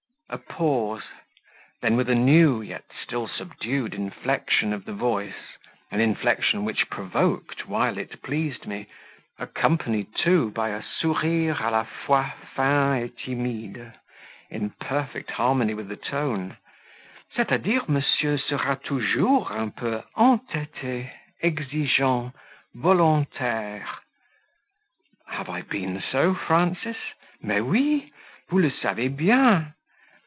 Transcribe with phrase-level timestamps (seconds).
[0.33, 1.03] A pause;
[1.81, 5.57] then with a new, yet still subdued inflexion of the voice
[5.91, 8.87] an inflexion which provoked while it pleased me
[9.37, 13.93] accompanied, too, by a "sourire a la fois fin et timide"
[14.49, 16.55] in perfect harmony with the tone:
[17.35, 21.11] "C'est a dire, monsieur sera toujours un peu entete
[21.43, 22.31] exigeant,
[22.73, 23.85] volontaire?"
[25.33, 26.95] "Have I been so, Frances?"
[27.41, 28.13] "Mais oui;
[28.49, 29.73] vous le savez bien."